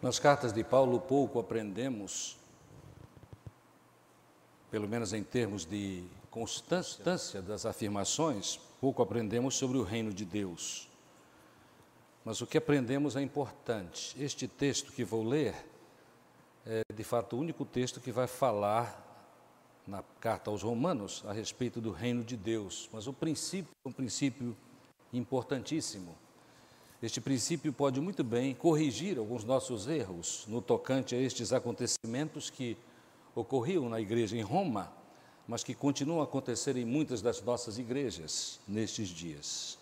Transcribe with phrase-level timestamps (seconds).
[0.00, 2.36] Nas cartas de Paulo, pouco aprendemos,
[4.70, 10.88] pelo menos em termos de constância das afirmações, pouco aprendemos sobre o reino de Deus.
[12.24, 14.14] Mas o que aprendemos é importante.
[14.22, 15.54] Este texto que vou ler
[16.64, 19.04] é, de fato, o único texto que vai falar
[19.86, 22.88] na carta aos Romanos a respeito do reino de Deus.
[22.92, 24.54] Mas o princípio é um princípio
[25.12, 26.14] importantíssimo.
[27.00, 32.76] Este princípio pode muito bem corrigir alguns nossos erros no tocante a estes acontecimentos que
[33.36, 34.92] ocorriam na igreja em Roma,
[35.46, 39.78] mas que continuam a acontecer em muitas das nossas igrejas nestes dias.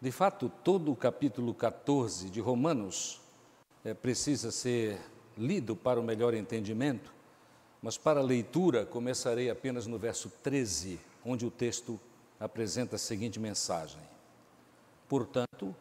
[0.00, 3.20] De fato, todo o capítulo 14 de Romanos
[3.84, 4.98] é, precisa ser
[5.36, 7.12] lido para o melhor entendimento,
[7.82, 12.00] mas para a leitura começarei apenas no verso 13, onde o texto
[12.40, 14.00] apresenta a seguinte mensagem:
[15.06, 15.76] Portanto,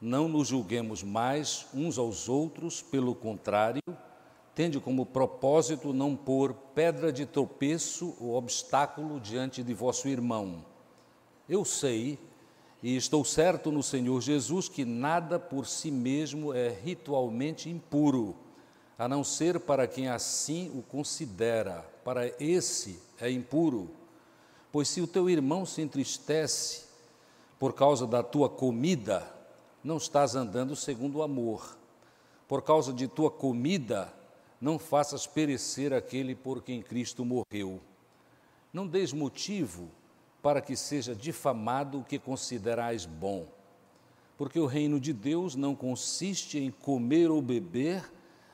[0.00, 3.82] não nos julguemos mais uns aos outros, pelo contrário,
[4.54, 10.64] tende como propósito não pôr pedra de tropeço ou obstáculo diante de vosso irmão.
[11.48, 12.18] Eu sei
[12.82, 18.36] e estou certo no Senhor Jesus que nada por si mesmo é ritualmente impuro,
[18.96, 23.90] a não ser para quem assim o considera, para esse é impuro.
[24.70, 26.84] Pois se o teu irmão se entristece
[27.58, 29.37] por causa da tua comida,
[29.82, 31.76] não estás andando segundo o amor.
[32.46, 34.12] Por causa de tua comida,
[34.60, 37.80] não faças perecer aquele por quem Cristo morreu.
[38.72, 39.88] Não des motivo
[40.42, 43.46] para que seja difamado o que considerais bom.
[44.36, 48.12] Porque o reino de Deus não consiste em comer ou beber,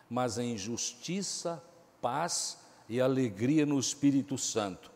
[0.08, 1.62] mas em justiça,
[2.00, 2.58] paz
[2.88, 4.90] e alegria no Espírito Santo.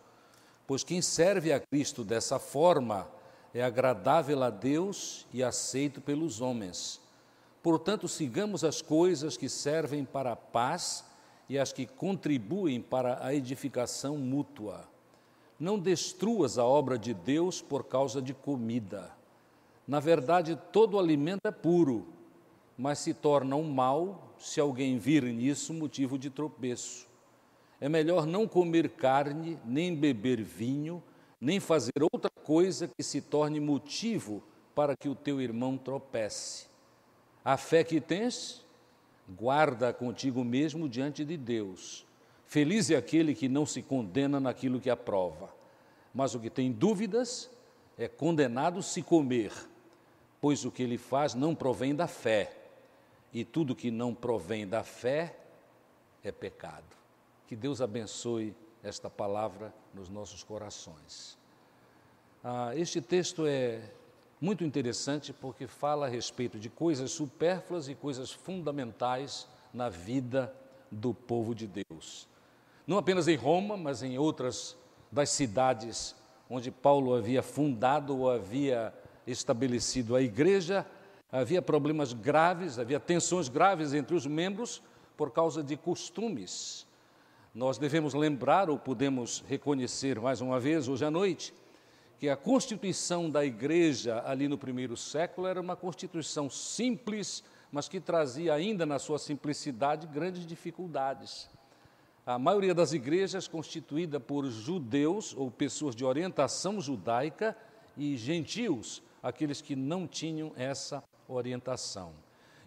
[0.66, 3.08] Pois quem serve a Cristo dessa forma
[3.54, 7.00] é agradável a Deus e aceito pelos homens.
[7.62, 11.04] Portanto, sigamos as coisas que servem para a paz
[11.48, 14.88] e as que contribuem para a edificação mútua.
[15.58, 19.10] Não destruas a obra de Deus por causa de comida.
[19.86, 22.06] Na verdade, todo alimento é puro,
[22.76, 27.08] mas se torna um mal se alguém vir nisso motivo de tropeço.
[27.80, 31.02] É melhor não comer carne, nem beber vinho,
[31.40, 34.42] nem fazer outra coisa que se torne motivo
[34.74, 36.66] para que o teu irmão tropece.
[37.44, 38.64] A fé que tens,
[39.28, 42.06] guarda contigo mesmo diante de Deus.
[42.46, 45.52] Feliz é aquele que não se condena naquilo que aprova,
[46.14, 47.50] mas o que tem dúvidas
[47.96, 49.52] é condenado se comer,
[50.40, 52.52] pois o que ele faz não provém da fé,
[53.32, 55.36] e tudo que não provém da fé
[56.24, 56.96] é pecado.
[57.46, 58.54] Que Deus abençoe
[58.88, 61.38] esta palavra nos nossos corações.
[62.42, 63.80] Ah, este texto é
[64.40, 70.54] muito interessante porque fala a respeito de coisas supérfluas e coisas fundamentais na vida
[70.90, 72.26] do povo de Deus.
[72.86, 74.76] Não apenas em Roma, mas em outras
[75.12, 76.16] das cidades
[76.48, 78.94] onde Paulo havia fundado ou havia
[79.26, 80.86] estabelecido a igreja,
[81.30, 84.82] havia problemas graves, havia tensões graves entre os membros
[85.14, 86.87] por causa de costumes
[87.58, 91.52] nós devemos lembrar, ou podemos reconhecer mais uma vez hoje à noite,
[92.16, 97.42] que a constituição da igreja ali no primeiro século era uma constituição simples,
[97.72, 101.50] mas que trazia ainda na sua simplicidade grandes dificuldades.
[102.24, 107.56] A maioria das igrejas constituída por judeus ou pessoas de orientação judaica
[107.96, 112.12] e gentios, aqueles que não tinham essa orientação.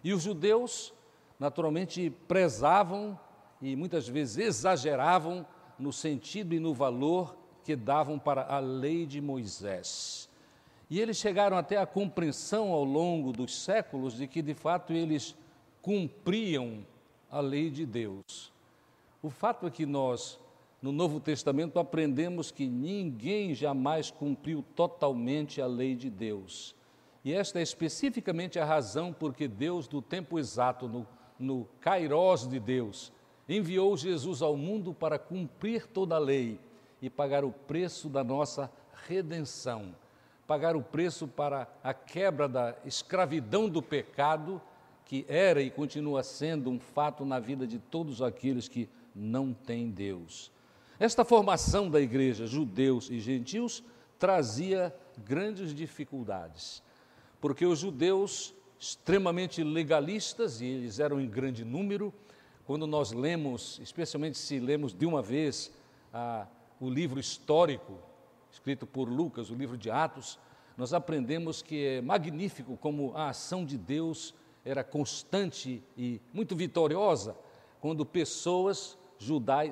[0.04, 0.92] E os judeus,
[1.40, 3.18] naturalmente, prezavam
[3.62, 5.46] e muitas vezes exageravam
[5.78, 10.28] no sentido e no valor que davam para a lei de Moisés.
[10.90, 15.34] E eles chegaram até a compreensão ao longo dos séculos de que de fato eles
[15.80, 16.84] cumpriam
[17.30, 18.52] a lei de Deus.
[19.22, 20.38] O fato é que nós,
[20.82, 26.74] no Novo Testamento, aprendemos que ninguém jamais cumpriu totalmente a lei de Deus.
[27.24, 31.06] E esta é especificamente a razão porque Deus, do tempo exato, no,
[31.38, 33.12] no Kairós de Deus,
[33.56, 36.58] enviou Jesus ao mundo para cumprir toda a lei
[37.00, 38.70] e pagar o preço da nossa
[39.06, 39.94] redenção,
[40.46, 44.60] pagar o preço para a quebra da escravidão do pecado,
[45.04, 49.90] que era e continua sendo um fato na vida de todos aqueles que não têm
[49.90, 50.50] Deus.
[50.98, 53.82] Esta formação da igreja, judeus e gentios,
[54.18, 56.82] trazia grandes dificuldades,
[57.40, 62.14] porque os judeus, extremamente legalistas, e eles eram em grande número,
[62.64, 65.72] quando nós lemos, especialmente se lemos de uma vez
[66.12, 66.46] ah,
[66.80, 67.98] o livro histórico
[68.50, 70.38] escrito por Lucas, o livro de Atos,
[70.76, 77.36] nós aprendemos que é magnífico como a ação de Deus era constante e muito vitoriosa
[77.80, 78.98] quando pessoas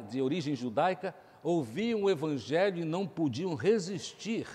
[0.08, 4.46] de origem judaica ouviam o Evangelho e não podiam resistir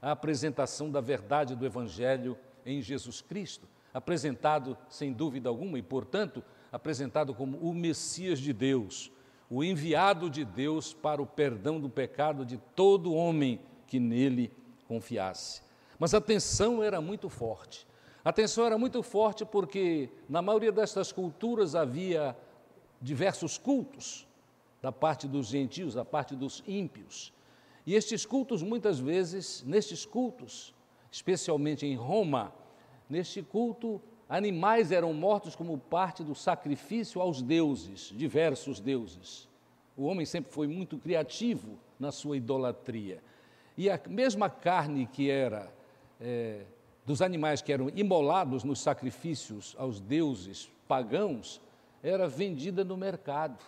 [0.00, 6.42] à apresentação da verdade do Evangelho em Jesus Cristo, apresentado sem dúvida alguma e, portanto,
[6.72, 9.12] apresentado como o Messias de Deus,
[9.50, 14.50] o enviado de Deus para o perdão do pecado de todo homem que nele
[14.88, 15.62] confiasse.
[15.98, 17.86] Mas a tensão era muito forte.
[18.24, 22.34] A tensão era muito forte porque na maioria destas culturas havia
[23.00, 24.26] diversos cultos
[24.80, 27.32] da parte dos gentios, da parte dos ímpios.
[27.84, 30.74] E estes cultos, muitas vezes, nestes cultos,
[31.10, 32.52] especialmente em Roma,
[33.08, 34.00] neste culto,
[34.36, 39.46] animais eram mortos como parte do sacrifício aos deuses, diversos deuses.
[39.94, 43.22] O homem sempre foi muito criativo na sua idolatria.
[43.76, 45.70] E a mesma carne que era
[46.18, 46.62] é,
[47.04, 51.60] dos animais que eram imolados nos sacrifícios aos deuses pagãos,
[52.02, 53.62] era vendida no mercado.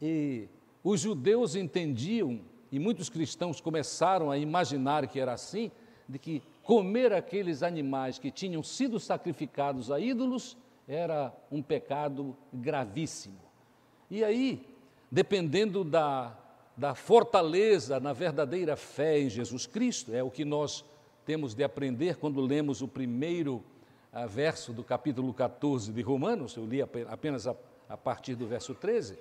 [0.00, 0.48] E
[0.82, 2.40] os judeus entendiam,
[2.72, 5.70] e muitos cristãos começaram a imaginar que era assim,
[6.08, 10.54] de que comer aqueles animais que tinham sido sacrificados a ídolos
[10.86, 13.40] era um pecado gravíssimo.
[14.10, 14.68] E aí,
[15.10, 16.36] dependendo da,
[16.76, 20.84] da fortaleza na verdadeira fé em Jesus Cristo, é o que nós
[21.24, 23.64] temos de aprender quando lemos o primeiro
[24.12, 27.56] ah, verso do capítulo 14 de Romanos, eu li apenas a,
[27.88, 29.18] a partir do verso 13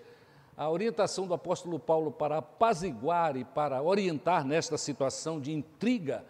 [0.58, 6.26] a orientação do apóstolo Paulo para apaziguar e para orientar nesta situação de intriga,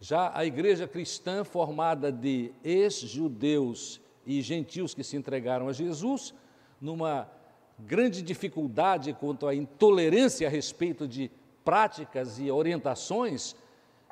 [0.00, 6.34] já a igreja cristã formada de ex-judeus e gentios que se entregaram a Jesus,
[6.80, 7.30] numa
[7.78, 11.30] grande dificuldade quanto à intolerância a respeito de
[11.64, 13.56] práticas e orientações,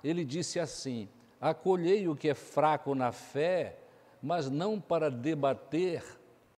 [0.03, 1.09] ele disse assim:
[1.41, 3.79] acolhei o que é fraco na fé,
[4.23, 6.03] mas não para debater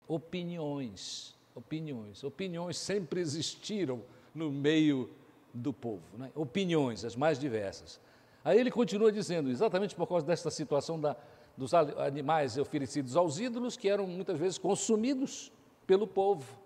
[0.07, 2.25] opiniões opiniões.
[2.25, 4.03] Opiniões sempre existiram
[4.35, 5.11] no meio
[5.53, 6.31] do povo, né?
[6.35, 8.01] opiniões, as mais diversas.
[8.45, 11.17] Aí ele continua dizendo, exatamente por causa desta situação da,
[11.57, 15.51] dos animais oferecidos aos ídolos, que eram muitas vezes consumidos
[15.87, 16.59] pelo povo.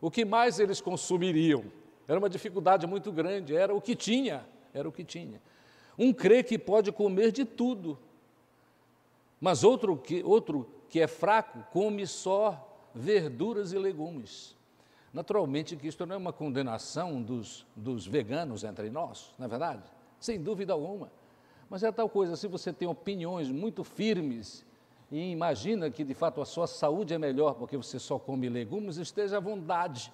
[0.00, 1.64] O que mais eles consumiriam?
[2.08, 5.40] Era uma dificuldade muito grande, era o que tinha, era o que tinha.
[5.98, 7.98] Um crê que pode comer de tudo,
[9.40, 14.56] mas outro que, outro que é fraco come só verduras e legumes.
[15.12, 19.82] Naturalmente que isto não é uma condenação dos, dos veganos entre nós, não é verdade?
[20.20, 21.10] Sem dúvida alguma.
[21.68, 24.64] Mas é tal coisa, se você tem opiniões muito firmes
[25.10, 28.96] e imagina que de fato a sua saúde é melhor porque você só come legumes,
[28.96, 30.12] esteja à vontade.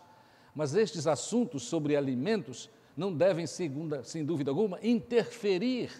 [0.55, 5.91] Mas estes assuntos sobre alimentos não devem, segunda, sem dúvida alguma, interferir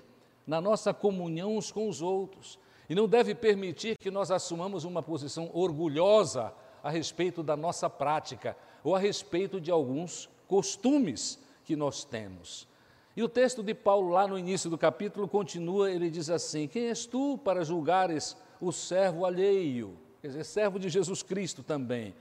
[0.47, 2.59] na nossa comunhão uns com os outros.
[2.89, 6.53] E não deve permitir que nós assumamos uma posição orgulhosa
[6.83, 12.69] a respeito da nossa prática ou a respeito de alguns costumes que nós temos.
[13.17, 16.89] E o texto de Paulo, lá no início do capítulo, continua, ele diz assim: Quem
[16.89, 19.97] és tu para julgares o servo alheio?
[20.23, 22.15] Quer dizer, servo de Jesus Cristo também.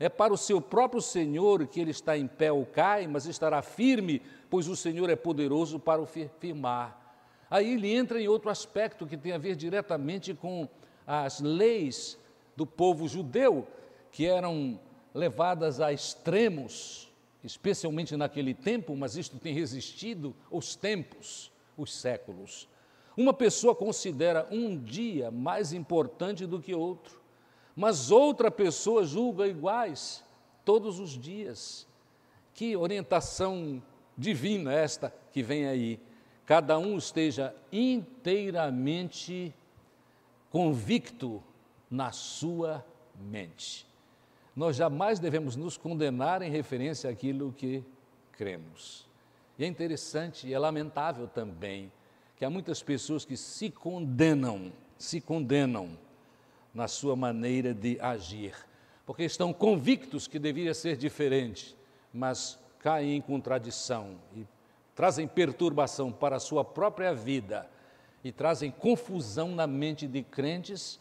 [0.00, 3.60] É para o seu próprio Senhor que ele está em pé ou cai, mas estará
[3.62, 6.96] firme, pois o Senhor é poderoso para o firmar.
[7.50, 10.68] Aí ele entra em outro aspecto que tem a ver diretamente com
[11.06, 12.16] as leis
[12.56, 13.66] do povo judeu,
[14.12, 14.78] que eram
[15.12, 17.07] levadas a extremos,
[17.48, 22.68] especialmente naquele tempo, mas isto tem resistido os tempos, os séculos.
[23.16, 27.18] Uma pessoa considera um dia mais importante do que outro,
[27.74, 30.22] mas outra pessoa julga iguais
[30.62, 31.88] todos os dias.
[32.52, 33.82] Que orientação
[34.16, 35.98] divina esta que vem aí.
[36.44, 39.54] Cada um esteja inteiramente
[40.50, 41.42] convicto
[41.90, 42.84] na sua
[43.18, 43.87] mente
[44.58, 47.80] nós jamais devemos nos condenar em referência àquilo que
[48.32, 49.06] cremos.
[49.56, 51.92] E é interessante e é lamentável também
[52.36, 55.96] que há muitas pessoas que se condenam, se condenam
[56.74, 58.52] na sua maneira de agir,
[59.06, 61.76] porque estão convictos que deveria ser diferente,
[62.12, 64.44] mas caem em contradição e
[64.92, 67.70] trazem perturbação para a sua própria vida
[68.24, 70.98] e trazem confusão na mente de crentes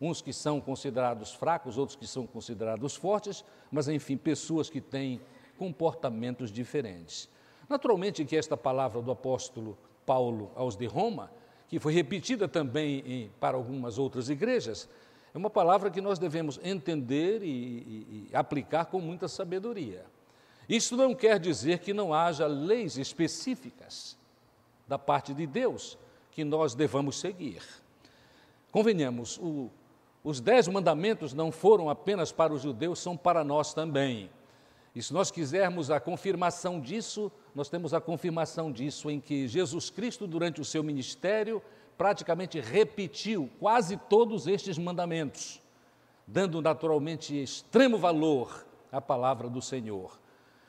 [0.00, 5.20] uns que são considerados fracos, outros que são considerados fortes, mas enfim, pessoas que têm
[5.58, 7.28] comportamentos diferentes.
[7.68, 11.30] Naturalmente que esta palavra do apóstolo Paulo aos de Roma,
[11.68, 14.88] que foi repetida também em, para algumas outras igrejas,
[15.34, 20.04] é uma palavra que nós devemos entender e, e, e aplicar com muita sabedoria.
[20.68, 24.16] Isso não quer dizer que não haja leis específicas
[24.86, 25.98] da parte de Deus
[26.30, 27.62] que nós devamos seguir.
[28.70, 29.70] Convenhamos, o
[30.26, 34.28] os dez mandamentos não foram apenas para os judeus, são para nós também.
[34.92, 39.88] E se nós quisermos a confirmação disso, nós temos a confirmação disso em que Jesus
[39.88, 41.62] Cristo, durante o seu ministério,
[41.96, 45.62] praticamente repetiu quase todos estes mandamentos,
[46.26, 50.18] dando naturalmente extremo valor à palavra do Senhor.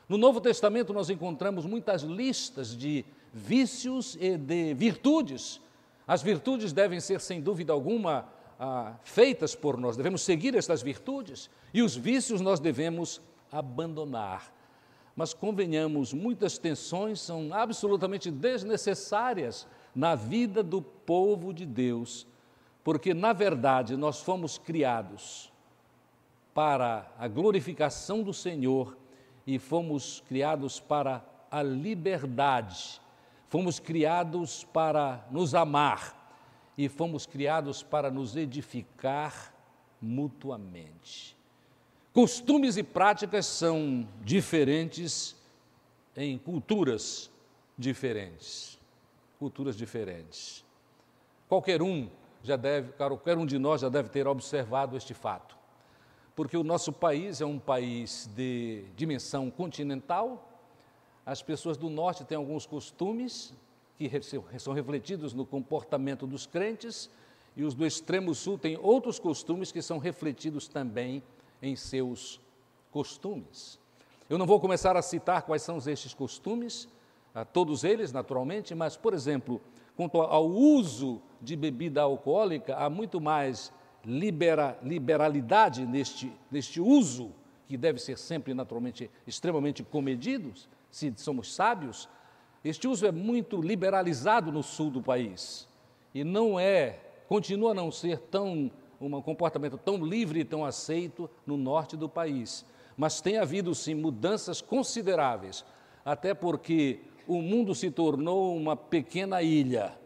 [0.08, 5.60] No Novo Testamento, nós encontramos muitas listas de vícios e de virtudes.
[6.06, 11.48] As virtudes devem ser, sem dúvida alguma, ah, feitas por nós, devemos seguir estas virtudes,
[11.72, 13.20] e os vícios nós devemos
[13.52, 14.52] abandonar.
[15.14, 22.26] Mas convenhamos, muitas tensões são absolutamente desnecessárias na vida do povo de Deus,
[22.82, 25.52] porque, na verdade, nós fomos criados
[26.54, 28.96] para a glorificação do Senhor
[29.46, 33.00] e fomos criados para a liberdade,
[33.48, 36.17] fomos criados para nos amar
[36.78, 39.52] e fomos criados para nos edificar
[40.00, 41.36] mutuamente.
[42.14, 45.36] Costumes e práticas são diferentes
[46.16, 47.30] em culturas
[47.76, 48.78] diferentes.
[49.38, 50.64] Culturas diferentes.
[51.48, 52.08] Qualquer um
[52.42, 55.58] já deve, qualquer um de nós já deve ter observado este fato
[56.38, 60.48] porque o nosso país é um país de dimensão continental,
[61.26, 63.52] as pessoas do norte têm alguns costumes
[63.98, 67.10] que são refletidos no comportamento dos crentes,
[67.56, 71.22] e os do extremo sul têm outros costumes que são refletidos também
[71.60, 72.40] em seus
[72.92, 73.80] costumes.
[74.30, 76.88] Eu não vou começar a citar quais são estes costumes,
[77.52, 79.60] todos eles, naturalmente, mas, por exemplo,
[79.96, 83.72] quanto ao uso de bebida alcoólica, há muito mais
[84.04, 87.32] libera, liberalidade neste, neste uso,
[87.66, 90.52] que deve ser sempre, naturalmente, extremamente comedido,
[90.90, 92.08] se somos sábios,
[92.64, 95.68] este uso é muito liberalizado no sul do país
[96.14, 96.98] e não é,
[97.28, 102.08] continua a não ser tão um comportamento tão livre e tão aceito no norte do
[102.08, 102.64] país.
[102.96, 105.64] Mas tem havido sim mudanças consideráveis,
[106.04, 109.96] até porque o mundo se tornou uma pequena ilha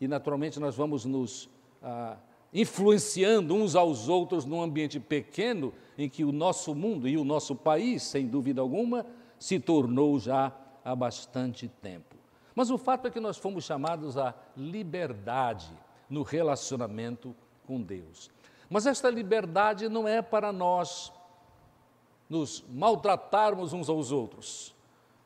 [0.00, 1.48] e naturalmente nós vamos nos
[1.82, 2.16] ah,
[2.52, 7.56] influenciando uns aos outros num ambiente pequeno em que o nosso mundo e o nosso
[7.56, 9.04] país, sem dúvida alguma,
[9.38, 10.52] se tornou já
[10.90, 12.16] há bastante tempo.
[12.54, 15.70] Mas o fato é que nós fomos chamados à liberdade
[16.08, 17.34] no relacionamento
[17.66, 18.30] com Deus.
[18.68, 21.12] Mas esta liberdade não é para nós
[22.28, 24.74] nos maltratarmos uns aos outros,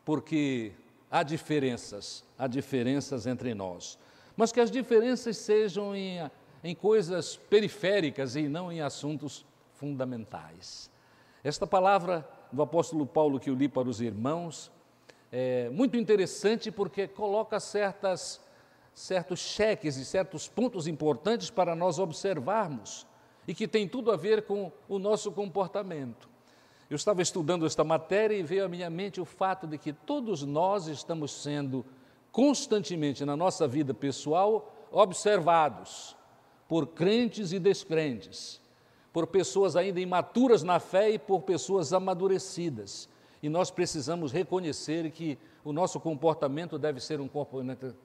[0.05, 0.73] porque
[1.11, 3.99] há diferenças, há diferenças entre nós,
[4.37, 6.31] mas que as diferenças sejam em
[6.63, 10.91] em coisas periféricas e não em assuntos fundamentais.
[11.43, 14.71] Esta palavra do apóstolo Paulo que eu li para os irmãos
[15.33, 18.39] é muito interessante porque coloca certas,
[18.95, 23.07] certos cheques e certos pontos importantes para nós observarmos
[23.49, 26.29] e que tem tudo a ver com o nosso comportamento.
[26.91, 30.43] Eu estava estudando esta matéria e veio à minha mente o fato de que todos
[30.43, 31.83] nós estamos sendo
[32.31, 36.15] constantemente na nossa vida pessoal observados
[36.69, 38.61] por crentes e descrentes,
[39.11, 43.09] por pessoas ainda imaturas na fé e por pessoas amadurecidas.
[43.43, 47.29] E nós precisamos reconhecer que o nosso comportamento deve ser um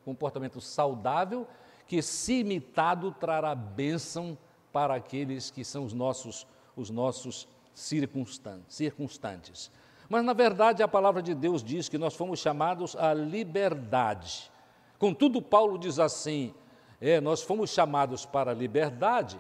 [0.04, 1.48] comportamento saudável,
[1.86, 4.38] que, se imitado, trará bênção
[4.74, 9.72] para aqueles que são os nossos, os nossos circunstantes.
[10.10, 14.52] Mas, na verdade, a palavra de Deus diz que nós fomos chamados à liberdade.
[14.98, 16.54] Contudo, Paulo diz assim:
[17.00, 19.40] é, nós fomos chamados para a liberdade,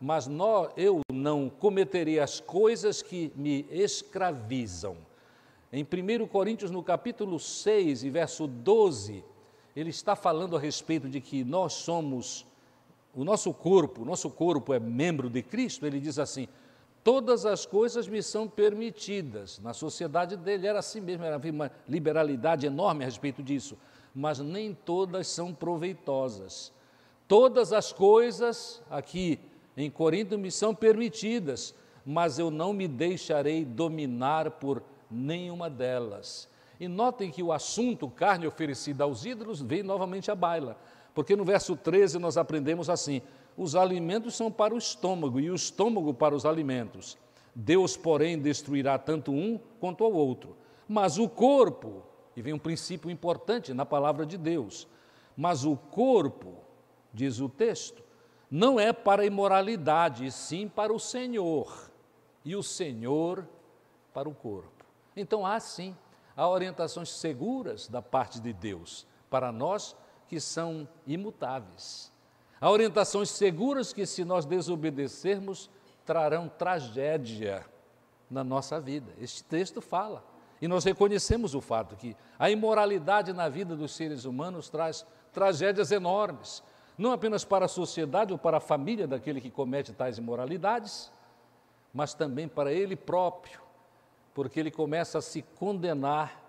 [0.00, 4.96] mas nós, eu não cometerei as coisas que me escravizam.
[5.76, 9.24] Em 1 Coríntios, no capítulo 6 e verso 12,
[9.74, 12.46] ele está falando a respeito de que nós somos,
[13.12, 16.46] o nosso corpo, o nosso corpo é membro de Cristo, ele diz assim:
[17.02, 19.58] todas as coisas me são permitidas.
[19.58, 23.76] Na sociedade dele era assim mesmo, havia uma liberalidade enorme a respeito disso,
[24.14, 26.72] mas nem todas são proveitosas.
[27.26, 29.40] Todas as coisas aqui
[29.76, 31.74] em Corinto me são permitidas,
[32.06, 34.80] mas eu não me deixarei dominar por
[35.14, 36.48] nenhuma delas.
[36.78, 40.76] E notem que o assunto carne oferecida aos ídolos vem novamente à baila,
[41.14, 43.22] porque no verso 13 nós aprendemos assim:
[43.56, 47.16] os alimentos são para o estômago e o estômago para os alimentos.
[47.54, 50.56] Deus, porém, destruirá tanto um quanto ao outro.
[50.88, 52.02] Mas o corpo,
[52.36, 54.88] e vem um princípio importante na palavra de Deus,
[55.36, 56.56] mas o corpo
[57.12, 58.02] diz o texto,
[58.50, 61.90] não é para a imoralidade, e sim para o Senhor,
[62.44, 63.46] e o Senhor
[64.12, 64.83] para o corpo.
[65.16, 65.96] Então há sim,
[66.36, 69.96] há orientações seguras da parte de Deus para nós
[70.28, 72.12] que são imutáveis.
[72.60, 75.70] Há orientações seguras que, se nós desobedecermos,
[76.04, 77.64] trarão tragédia
[78.30, 79.12] na nossa vida.
[79.20, 80.24] Este texto fala.
[80.60, 85.90] E nós reconhecemos o fato que a imoralidade na vida dos seres humanos traz tragédias
[85.90, 86.62] enormes,
[86.96, 91.12] não apenas para a sociedade ou para a família daquele que comete tais imoralidades,
[91.92, 93.60] mas também para ele próprio,
[94.34, 96.42] porque ele começa a se condenar,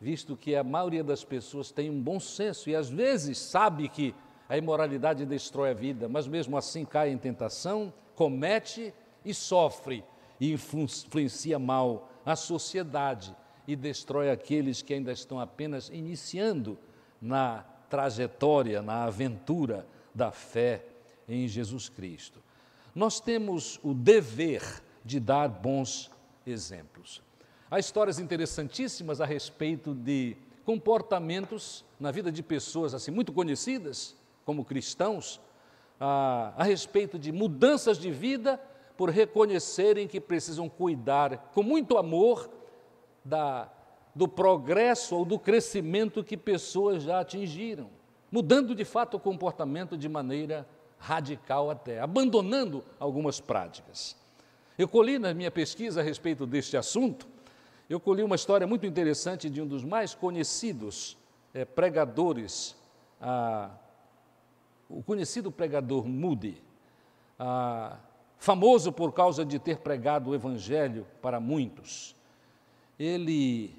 [0.00, 4.14] visto que a maioria das pessoas tem um bom senso e às vezes sabe que
[4.48, 10.04] a imoralidade destrói a vida, mas mesmo assim cai em tentação, comete e sofre
[10.38, 13.34] e influencia mal a sociedade
[13.66, 16.78] e destrói aqueles que ainda estão apenas iniciando
[17.20, 20.84] na trajetória, na aventura da fé
[21.28, 22.42] em Jesus Cristo.
[22.94, 24.62] Nós temos o dever
[25.04, 26.10] de dar bons
[26.50, 27.22] exemplos.
[27.70, 34.64] Há histórias interessantíssimas a respeito de comportamentos na vida de pessoas assim muito conhecidas como
[34.64, 35.40] cristãos,
[36.00, 38.60] a, a respeito de mudanças de vida
[38.96, 42.50] por reconhecerem que precisam cuidar com muito amor
[43.24, 43.70] da,
[44.14, 47.88] do progresso ou do crescimento que pessoas já atingiram,
[48.32, 50.66] mudando de fato o comportamento de maneira
[50.98, 54.16] radical até, abandonando algumas práticas.
[54.78, 57.26] Eu colhi na minha pesquisa a respeito deste assunto,
[57.90, 61.18] eu colhi uma história muito interessante de um dos mais conhecidos
[61.52, 62.76] é, pregadores,
[63.20, 63.70] ah,
[64.88, 66.62] o conhecido pregador Moody.
[67.36, 67.98] Ah,
[68.38, 72.14] famoso por causa de ter pregado o Evangelho para muitos.
[72.96, 73.74] Ele,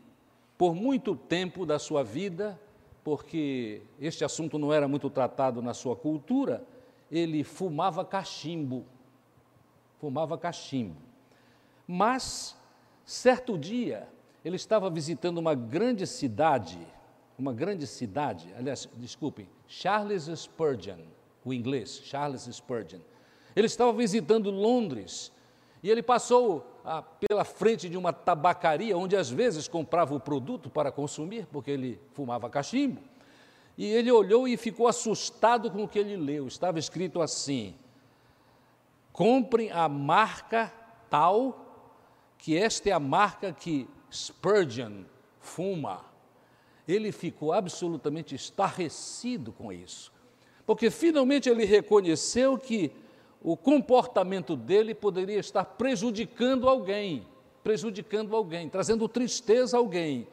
[0.57, 2.59] por muito tempo da sua vida,
[3.05, 6.61] porque este assunto não era muito tratado na sua cultura,
[7.09, 8.85] ele fumava cachimbo.
[9.99, 10.97] Fumava cachimbo.
[11.87, 12.55] Mas,
[13.05, 14.07] certo dia,
[14.43, 16.79] ele estava visitando uma grande cidade,
[17.37, 20.99] uma grande cidade, aliás, desculpem, Charles Spurgeon,
[21.45, 22.99] o inglês, Charles Spurgeon
[23.55, 25.31] ele estava visitando Londres
[25.81, 30.69] e ele passou ah, pela frente de uma tabacaria, onde às vezes comprava o produto
[30.69, 33.01] para consumir, porque ele fumava cachimbo.
[33.77, 36.47] E ele olhou e ficou assustado com o que ele leu.
[36.47, 37.75] Estava escrito assim:
[39.19, 40.71] comprem a marca
[41.09, 41.91] tal,
[42.37, 45.03] que esta é a marca que Spurgeon
[45.41, 46.05] fuma.
[46.87, 50.09] Ele ficou absolutamente estarrecido com isso,
[50.65, 52.93] porque finalmente ele reconheceu que
[53.43, 57.27] o comportamento dele poderia estar prejudicando alguém,
[57.61, 60.29] prejudicando alguém, trazendo tristeza a alguém.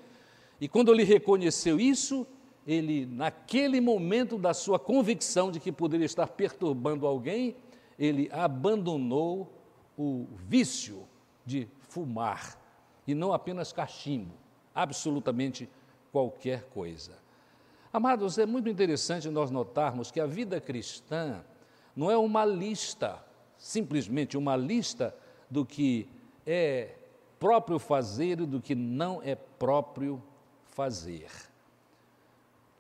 [0.61, 2.25] E quando ele reconheceu isso,
[2.65, 7.57] ele, naquele momento da sua convicção de que poderia estar perturbando alguém,
[7.99, 9.53] ele abandonou
[9.97, 11.07] o vício
[11.45, 12.61] de fumar,
[13.07, 14.35] e não apenas cachimbo,
[14.75, 15.69] absolutamente
[16.13, 17.13] qualquer coisa.
[17.93, 21.45] Amados, é muito interessante nós notarmos que a vida cristã,
[21.95, 23.25] não é uma lista,
[23.57, 25.17] simplesmente uma lista
[25.51, 26.09] do que
[26.45, 26.95] é
[27.39, 30.23] próprio fazer e do que não é próprio
[30.65, 31.31] fazer.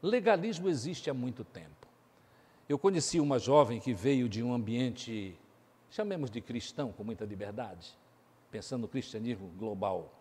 [0.03, 1.76] Legalismo existe há muito tempo.
[2.69, 5.39] Eu conheci uma jovem que veio de um ambiente,
[5.91, 7.97] chamemos de cristão, com muita liberdade,
[8.51, 10.13] pensando no cristianismo global.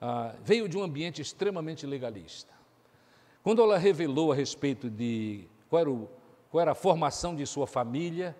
[0.00, 2.52] Ah, veio de um ambiente extremamente legalista.
[3.42, 6.08] Quando ela revelou a respeito de qual era o
[6.50, 8.36] qual era a formação de sua família,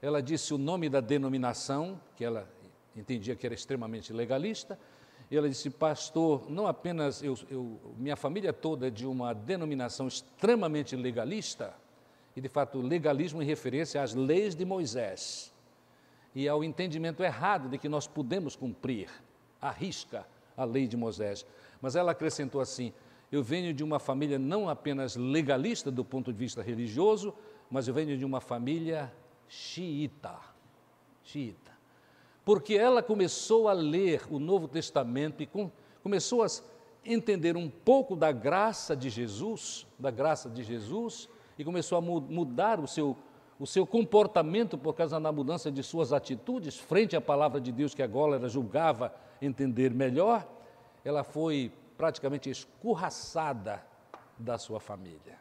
[0.00, 2.48] ela disse o nome da denominação, que ela
[2.96, 4.78] entendia que era extremamente legalista,
[5.30, 10.08] e ela disse, pastor, não apenas eu, eu, minha família toda é de uma denominação
[10.08, 11.74] extremamente legalista,
[12.34, 15.52] e de fato legalismo em referência às leis de Moisés,
[16.34, 19.10] e ao entendimento errado de que nós podemos cumprir
[19.60, 21.44] à risca a lei de Moisés.
[21.80, 22.92] Mas ela acrescentou assim:
[23.30, 27.34] eu venho de uma família não apenas legalista do ponto de vista religioso,
[27.70, 29.12] mas eu venho de uma família
[29.48, 30.38] xiita.
[31.24, 31.72] Xiita.
[32.44, 35.70] Porque ela começou a ler o Novo Testamento e com,
[36.02, 36.46] começou a
[37.04, 41.28] entender um pouco da graça de Jesus, da graça de Jesus,
[41.62, 43.16] e começou a mudar o seu,
[43.58, 47.94] o seu comportamento por causa da mudança de suas atitudes frente à palavra de Deus
[47.94, 50.44] que agora ela julgava entender melhor,
[51.04, 53.80] ela foi praticamente escorraçada
[54.36, 55.38] da sua família.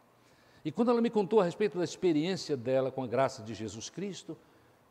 [0.63, 3.89] E quando ela me contou a respeito da experiência dela com a graça de Jesus
[3.89, 4.37] Cristo,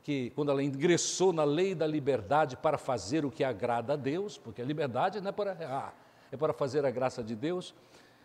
[0.03, 4.37] que quando ela ingressou na lei da liberdade para fazer o que agrada a Deus,
[4.37, 5.95] porque a liberdade não é para errar,
[6.33, 7.73] é para fazer a graça de Deus,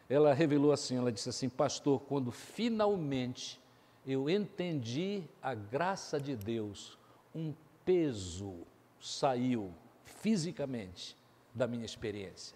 [0.10, 3.60] ela revelou assim, ela disse assim, pastor, quando finalmente
[4.06, 6.98] eu entendi a graça de Deus,
[7.34, 8.54] um peso
[9.00, 11.18] saiu fisicamente
[11.54, 12.56] da minha experiência.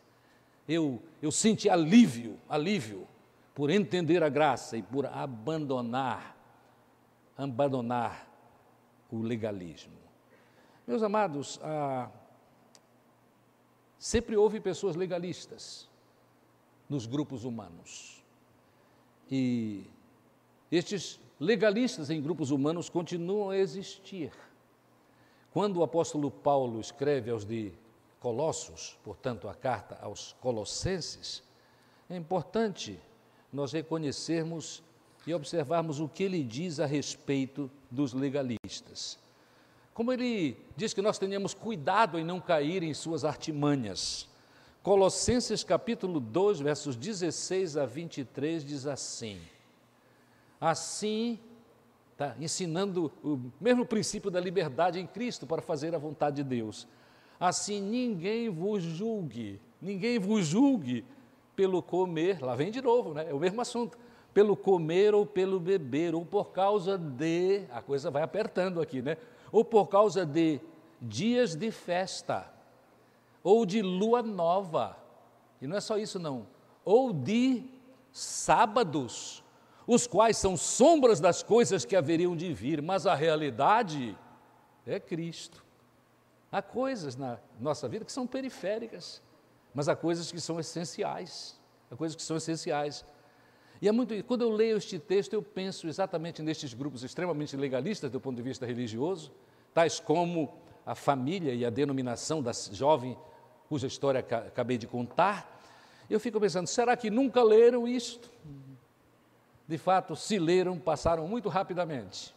[0.68, 3.08] Eu, eu senti alívio, alívio,
[3.56, 6.38] por entender a graça e por abandonar
[7.40, 8.28] abandonar
[9.10, 9.94] o legalismo.
[10.86, 12.10] Meus amados, ah,
[13.98, 15.89] sempre houve pessoas legalistas
[16.90, 18.24] nos grupos humanos.
[19.30, 19.84] E
[20.72, 24.32] estes legalistas em grupos humanos continuam a existir.
[25.54, 27.72] Quando o apóstolo Paulo escreve aos de
[28.20, 31.42] Colossos, portanto, a carta aos Colossenses,
[32.10, 33.00] é importante
[33.52, 34.84] nós reconhecermos
[35.26, 39.18] e observarmos o que ele diz a respeito dos legalistas.
[39.94, 44.28] Como ele diz que nós tenhamos cuidado em não cair em suas artimanhas.
[44.82, 49.38] Colossenses capítulo 2, versos 16 a 23 diz assim:
[50.60, 51.38] Assim,
[52.18, 56.88] tá ensinando o mesmo princípio da liberdade em Cristo para fazer a vontade de Deus.
[57.38, 61.04] Assim ninguém vos julgue, ninguém vos julgue
[61.58, 63.30] pelo comer, lá vem de novo, né?
[63.30, 63.98] É o mesmo assunto.
[64.34, 69.18] Pelo comer ou pelo beber, ou por causa de, a coisa vai apertando aqui, né?
[69.52, 70.62] Ou por causa de
[71.02, 72.50] dias de festa,
[73.50, 74.96] ou de lua nova,
[75.60, 76.46] e não é só isso não,
[76.86, 77.64] ou de
[78.12, 79.44] sábados,
[79.88, 84.16] os quais são sombras das coisas que haveriam de vir, mas a realidade
[84.86, 85.66] é Cristo.
[86.52, 89.20] Há coisas na nossa vida que são periféricas,
[89.74, 91.60] mas há coisas que são essenciais.
[91.90, 93.04] Há coisas que são essenciais.
[93.82, 98.12] E é muito, quando eu leio este texto, eu penso exatamente nestes grupos extremamente legalistas
[98.12, 99.32] do ponto de vista religioso,
[99.74, 100.54] tais como
[100.86, 103.18] a família e a denominação da jovem
[103.70, 105.62] cuja história acabei de contar.
[106.10, 108.30] Eu fico pensando, será que nunca leram isto?
[109.70, 112.34] de fato, se leram, passaram muito rapidamente.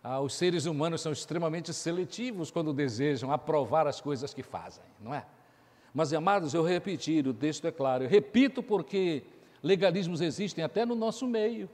[0.00, 5.12] Ah, os seres humanos são extremamente seletivos quando desejam aprovar as coisas que fazem, não
[5.12, 5.26] é?
[5.92, 9.24] Mas, amados, eu repetir, o texto é claro, eu repito porque
[9.60, 11.68] legalismos existem até no nosso meio,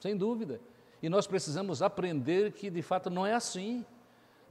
[0.00, 0.58] sem dúvida.
[1.02, 3.84] E nós precisamos aprender que de fato não é assim.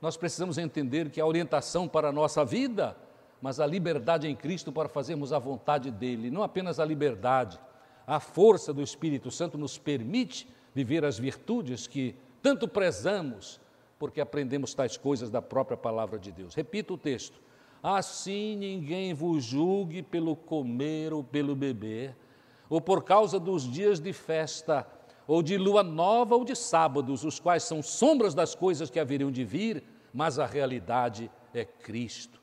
[0.01, 2.97] Nós precisamos entender que a orientação para a nossa vida,
[3.41, 7.59] mas a liberdade em Cristo para fazermos a vontade dele, não apenas a liberdade,
[8.07, 13.61] a força do Espírito Santo nos permite viver as virtudes que tanto prezamos,
[13.99, 16.55] porque aprendemos tais coisas da própria palavra de Deus.
[16.55, 17.39] Repito o texto:
[17.83, 22.15] Assim ninguém vos julgue pelo comer ou pelo beber,
[22.67, 24.87] ou por causa dos dias de festa,
[25.31, 29.31] ou de lua nova ou de sábados, os quais são sombras das coisas que haveriam
[29.31, 29.81] de vir,
[30.13, 32.37] mas a realidade é Cristo.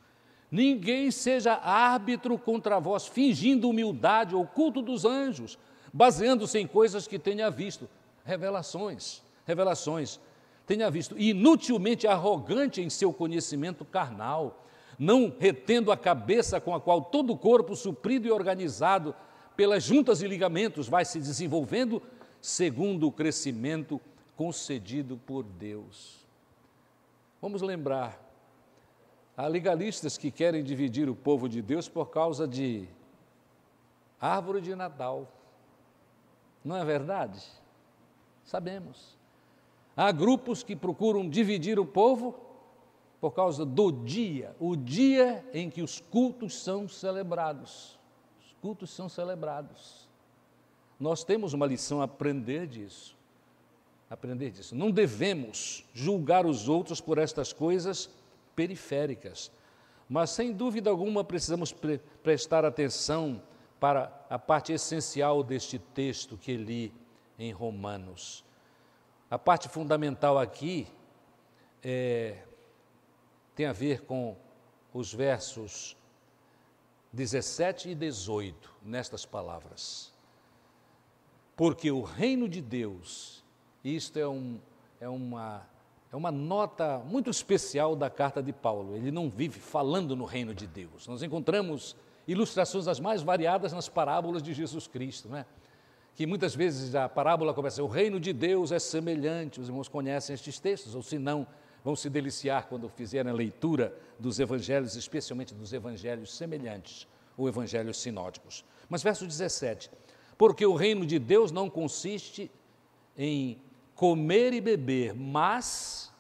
[0.51, 5.59] Ninguém seja árbitro contra vós, fingindo humildade ou culto dos anjos,
[5.93, 7.87] baseando-se em coisas que tenha visto.
[8.25, 10.19] Revelações, revelações.
[10.67, 14.65] Tenha visto, inutilmente arrogante em seu conhecimento carnal,
[14.99, 19.15] não retendo a cabeça com a qual todo o corpo, suprido e organizado
[19.55, 22.01] pelas juntas e ligamentos, vai se desenvolvendo
[22.41, 24.01] segundo o crescimento
[24.37, 26.27] concedido por Deus.
[27.41, 28.29] Vamos lembrar
[29.39, 32.89] Há legalistas que querem dividir o povo de Deus por causa de
[34.21, 35.33] árvore de Natal.
[36.65, 37.41] Não é verdade?
[38.45, 39.17] Sabemos.
[39.97, 42.35] Há grupos que procuram dividir o povo
[43.21, 47.97] por causa do dia, o dia em que os cultos são celebrados.
[48.45, 50.08] Os cultos são celebrados.
[50.99, 53.17] Nós temos uma lição a aprender disso.
[54.11, 54.75] Aprender disso.
[54.75, 58.11] Não devemos julgar os outros por estas coisas
[58.57, 59.51] periféricas.
[60.09, 63.43] Mas, sem dúvida alguma, precisamos pre prestar atenção
[63.79, 66.93] para a parte essencial deste texto que li
[67.39, 68.45] em Romanos.
[69.31, 70.89] A parte fundamental aqui
[71.83, 72.43] é,
[73.55, 74.35] tem a ver com
[74.93, 75.97] os versos
[77.13, 80.13] 17 e 18, nestas palavras.
[81.59, 83.45] Porque o reino de Deus,
[83.85, 84.61] isto é, um,
[85.01, 85.67] é uma
[86.11, 88.97] é uma nota muito especial da carta de Paulo.
[88.97, 91.07] Ele não vive falando no reino de Deus.
[91.07, 91.95] Nós encontramos
[92.27, 95.45] ilustrações as mais variadas nas parábolas de Jesus Cristo, né?
[96.15, 100.35] que muitas vezes a parábola começa, o reino de Deus é semelhante, os irmãos conhecem
[100.35, 101.47] estes textos, ou se não,
[101.85, 108.01] vão se deliciar quando fizerem a leitura dos evangelhos, especialmente dos evangelhos semelhantes, ou evangelhos
[108.01, 108.65] sinódicos.
[108.89, 109.91] Mas verso 17,
[110.39, 112.49] porque o reino de Deus não consiste
[113.17, 113.61] em
[113.97, 116.13] comer e beber, mas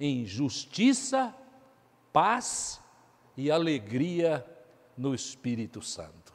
[0.00, 1.34] em justiça,
[2.10, 2.80] paz
[3.36, 4.44] e alegria
[4.96, 6.32] no Espírito Santo.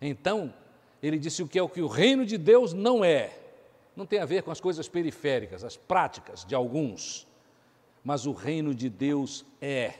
[0.00, 0.54] Então,
[1.02, 3.36] ele disse o que é o que o reino de Deus não é.
[3.96, 7.26] Não tem a ver com as coisas periféricas, as práticas de alguns,
[8.04, 9.94] mas o reino de Deus é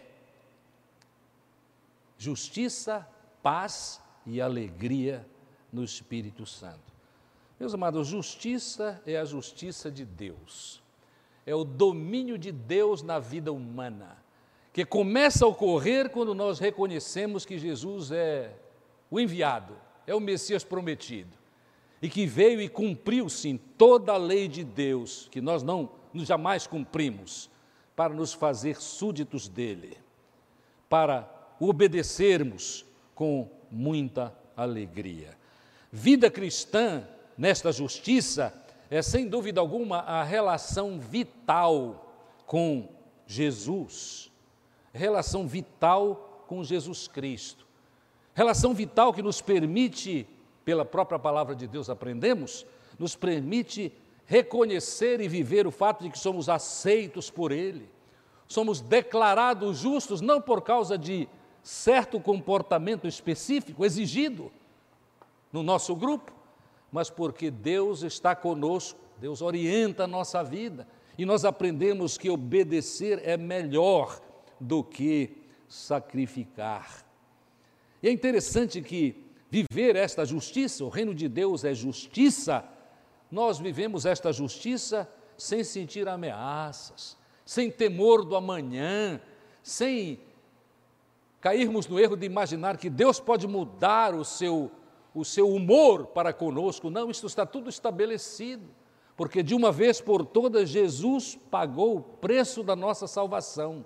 [2.16, 3.07] justiça,
[3.42, 5.27] paz e alegria
[5.72, 6.94] no Espírito Santo.
[7.59, 10.83] Meus amados, justiça é a justiça de Deus.
[11.46, 14.16] É o domínio de Deus na vida humana,
[14.72, 18.52] que começa a ocorrer quando nós reconhecemos que Jesus é
[19.11, 19.74] o enviado,
[20.07, 21.37] é o Messias prometido,
[22.02, 26.66] e que veio e cumpriu sim toda a lei de Deus, que nós não jamais
[26.66, 27.48] cumprimos,
[27.94, 29.96] para nos fazer súditos dele,
[30.88, 31.26] para
[31.59, 35.37] obedecermos com muita alegria.
[35.98, 38.52] Vida cristã nesta justiça
[38.90, 42.87] é, sem dúvida alguma, a relação vital com
[43.26, 44.30] Jesus,
[44.92, 47.66] relação vital com Jesus Cristo,
[48.35, 50.28] relação vital que nos permite,
[50.66, 52.66] pela própria palavra de Deus aprendemos,
[52.98, 53.90] nos permite
[54.26, 57.88] reconhecer e viver o fato de que somos aceitos por Ele,
[58.46, 61.26] somos declarados justos não por causa de
[61.62, 64.52] certo comportamento específico exigido
[65.57, 66.31] no nosso grupo,
[66.92, 73.23] mas porque Deus está conosco, Deus orienta a nossa vida e nós aprendemos que obedecer
[73.25, 74.21] é melhor
[74.61, 75.31] do que
[75.66, 77.03] sacrificar.
[78.03, 82.62] E é interessante que viver esta justiça, o reino de Deus é justiça,
[83.31, 87.16] nós vivemos esta justiça sem sentir ameaças,
[87.47, 89.19] sem temor do amanhã,
[89.62, 90.21] sem
[91.40, 94.71] cairmos no erro de imaginar que Deus pode mudar o seu
[95.16, 96.90] o seu humor para conosco.
[96.90, 98.68] Não, isso está tudo estabelecido,
[99.16, 103.85] porque de uma vez por todas Jesus pagou o preço da nossa salvação,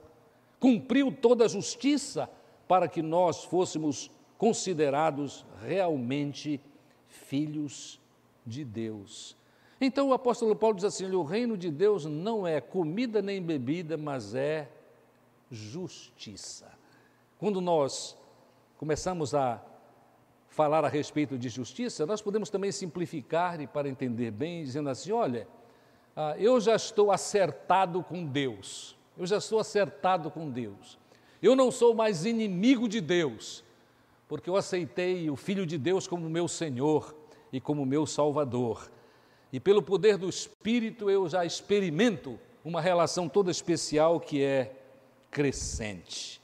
[0.59, 2.29] cumpriu toda a justiça
[2.67, 6.61] para que nós fôssemos considerados realmente
[7.07, 8.01] filhos
[8.45, 9.37] de Deus.
[9.81, 13.97] Então o apóstolo Paulo diz assim: o reino de Deus não é comida nem bebida,
[13.97, 14.69] mas é
[15.49, 16.71] justiça.
[17.39, 18.17] Quando nós
[18.77, 19.63] começamos a
[20.51, 25.13] falar a respeito de justiça, nós podemos também simplificar e para entender bem, dizendo assim:
[25.13, 25.49] olha,
[26.15, 30.99] ah, eu já estou acertado com Deus, eu já estou acertado com Deus,
[31.41, 33.65] eu não sou mais inimigo de Deus,
[34.29, 37.15] porque eu aceitei o Filho de Deus como meu Senhor
[37.53, 38.91] e como meu Salvador,
[39.53, 44.77] e pelo poder do Espírito eu já experimento uma relação toda especial que é
[45.31, 46.40] crescente.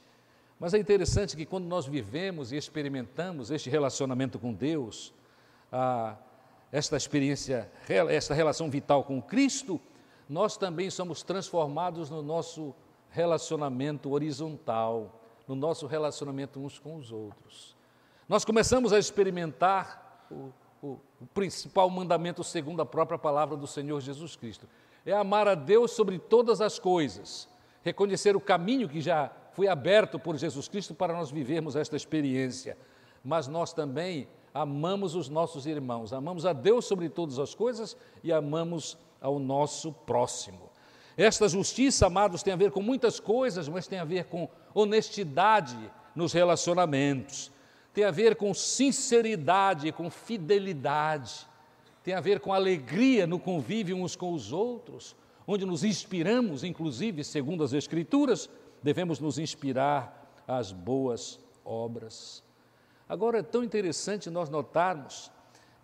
[0.59, 5.13] Mas é interessante que quando nós vivemos e experimentamos este relacionamento com Deus,
[6.71, 7.71] esta experiência,
[8.09, 9.79] esta relação vital com Cristo,
[10.27, 12.73] nós também somos transformados no nosso
[13.09, 17.75] relacionamento horizontal, no nosso relacionamento uns com os outros.
[18.27, 24.01] Nós começamos a experimentar o, o, o principal mandamento segundo a própria palavra do Senhor
[24.01, 24.67] Jesus Cristo.
[25.05, 27.47] É amar a Deus sobre todas as coisas,
[27.83, 32.77] reconhecer o caminho que já foi aberto por Jesus Cristo para nós vivermos esta experiência.
[33.23, 38.31] Mas nós também amamos os nossos irmãos, amamos a Deus sobre todas as coisas e
[38.31, 40.69] amamos ao nosso próximo.
[41.17, 45.75] Esta justiça, amados, tem a ver com muitas coisas, mas tem a ver com honestidade
[46.15, 47.51] nos relacionamentos,
[47.95, 51.47] tem a ver com sinceridade, com fidelidade,
[52.03, 55.15] tem a ver com alegria no convívio uns com os outros,
[55.47, 58.47] onde nos inspiramos, inclusive, segundo as Escrituras,
[58.81, 62.43] devemos nos inspirar às boas obras.
[63.07, 65.31] Agora é tão interessante nós notarmos,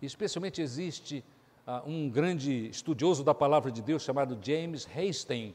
[0.00, 1.24] especialmente existe
[1.66, 5.54] ah, um grande estudioso da palavra de Deus chamado James Hastings,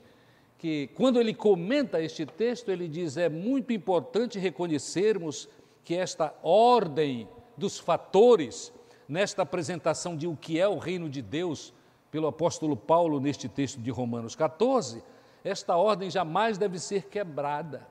[0.58, 5.48] que quando ele comenta este texto, ele diz: é muito importante reconhecermos
[5.84, 8.74] que esta ordem dos fatores,
[9.08, 11.74] nesta apresentação de o que é o reino de Deus,
[12.12, 15.04] pelo apóstolo Paulo neste texto de Romanos 14,
[15.44, 17.88] esta ordem jamais deve ser quebrada,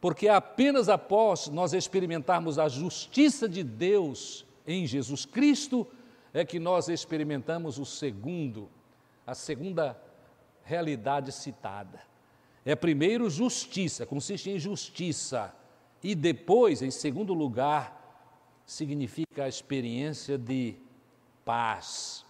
[0.00, 5.86] porque apenas após nós experimentarmos a justiça de Deus em Jesus Cristo
[6.32, 8.68] é que nós experimentamos o segundo,
[9.26, 9.98] a segunda
[10.64, 12.00] realidade citada.
[12.64, 15.54] É primeiro justiça, consiste em justiça,
[16.02, 18.04] e depois, em segundo lugar,
[18.66, 20.76] significa a experiência de
[21.44, 22.24] paz.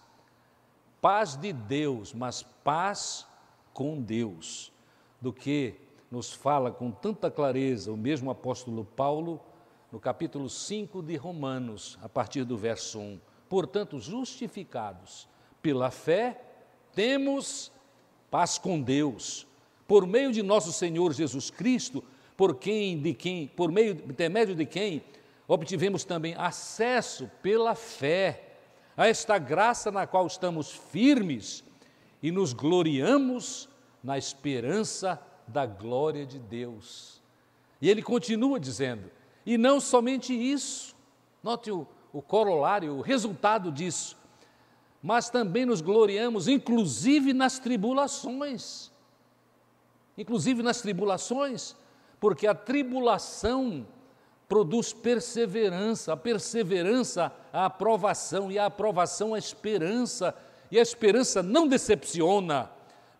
[1.01, 3.27] Paz de Deus, mas paz
[3.75, 4.71] com Deus,
[5.19, 5.75] do que
[6.09, 9.41] nos fala com tanta clareza o mesmo apóstolo Paulo
[9.91, 13.19] no capítulo 5 de Romanos, a partir do verso 1.
[13.49, 15.27] Portanto, justificados
[15.61, 16.41] pela fé,
[16.93, 17.69] temos
[18.31, 19.45] paz com Deus,
[19.85, 22.01] por meio de nosso Senhor Jesus Cristo,
[22.37, 25.03] por quem de quem, por meio intermédio de quem
[25.49, 28.55] obtivemos também acesso pela fé
[28.95, 31.61] a esta graça na qual estamos firmes
[32.25, 33.69] e nos gloriamos
[34.03, 37.21] na esperança da glória de Deus.
[37.79, 39.11] E ele continua dizendo,
[39.45, 40.95] e não somente isso,
[41.43, 44.17] note o, o corolário, o resultado disso,
[45.03, 48.91] mas também nos gloriamos, inclusive nas tribulações.
[50.17, 51.75] Inclusive nas tribulações,
[52.19, 53.85] porque a tribulação
[54.49, 60.35] produz perseverança, a perseverança, a aprovação, e a aprovação, a esperança,
[60.75, 62.69] e a esperança não decepciona,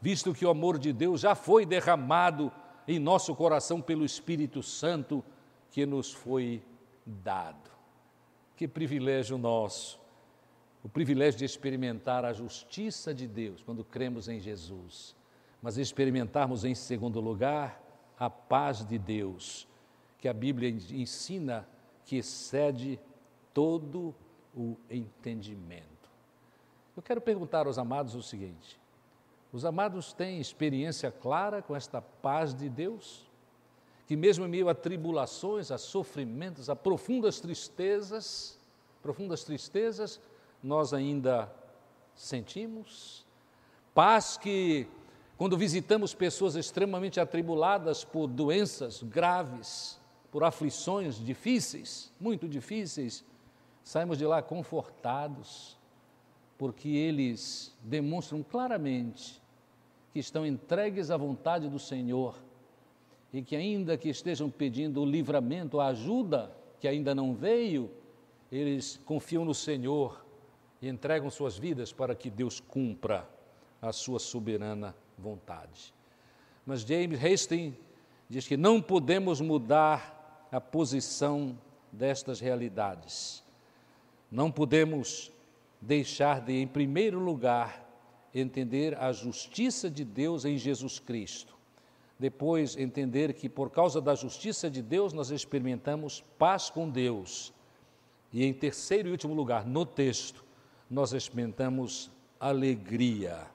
[0.01, 2.51] visto que o amor de Deus já foi derramado
[2.85, 5.23] em nosso coração pelo Espírito Santo
[5.71, 6.61] que nos foi
[7.05, 7.71] dado.
[8.57, 9.97] Que privilégio nosso,
[10.83, 15.15] o privilégio de experimentar a justiça de Deus quando cremos em Jesus,
[15.61, 17.81] mas experimentarmos em segundo lugar
[18.19, 19.65] a paz de Deus
[20.17, 21.65] que a Bíblia ensina
[22.03, 22.99] que excede
[23.53, 24.13] todo
[24.53, 25.94] o entendimento.
[26.95, 28.79] Eu quero perguntar aos amados o seguinte:
[29.51, 33.25] os amados têm experiência clara com esta paz de Deus?
[34.07, 38.57] Que mesmo em meio a tribulações, a sofrimentos, a profundas tristezas,
[39.01, 40.19] profundas tristezas,
[40.61, 41.51] nós ainda
[42.15, 43.25] sentimos?
[43.95, 44.87] Paz que,
[45.37, 49.99] quando visitamos pessoas extremamente atribuladas por doenças graves,
[50.31, 53.23] por aflições difíceis, muito difíceis,
[53.83, 55.77] saímos de lá confortados,
[56.57, 59.41] porque eles demonstram claramente
[60.13, 62.35] que estão entregues à vontade do Senhor
[63.33, 67.91] e que, ainda que estejam pedindo o livramento, a ajuda que ainda não veio,
[68.51, 70.25] eles confiam no Senhor
[70.81, 73.27] e entregam suas vidas para que Deus cumpra
[73.81, 75.93] a sua soberana vontade.
[76.65, 77.75] Mas James Hastings
[78.29, 81.57] diz que não podemos mudar a posição
[81.91, 83.43] destas realidades.
[84.31, 85.31] Não podemos
[85.81, 87.85] deixar de, em primeiro lugar,
[88.33, 91.55] entender a justiça de Deus em Jesus Cristo.
[92.17, 97.53] Depois, entender que por causa da justiça de Deus nós experimentamos paz com Deus.
[98.31, 100.43] E em terceiro e último lugar, no texto,
[100.89, 102.09] nós experimentamos
[102.39, 103.47] alegria.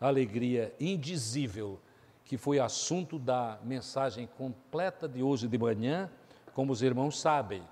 [0.00, 1.80] Alegria indizível,
[2.24, 6.10] que foi assunto da mensagem completa de hoje de manhã
[6.54, 7.62] como os irmãos sabem,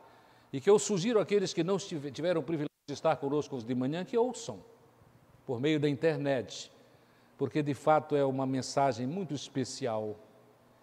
[0.52, 4.18] e que eu sugiro àqueles que não tiveram o privilégio estar conosco de manhã que
[4.18, 4.60] ouçam
[5.46, 6.72] por meio da internet,
[7.38, 10.16] porque de fato é uma mensagem muito especial,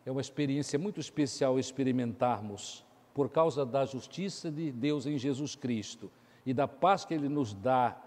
[0.05, 6.11] é uma experiência muito especial experimentarmos por causa da justiça de Deus em Jesus Cristo
[6.45, 7.97] e da paz que Ele nos dá,